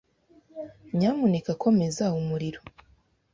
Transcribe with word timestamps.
Nyamuneka 0.97 1.51
komeza 1.61 2.03
umuriro. 2.19 2.59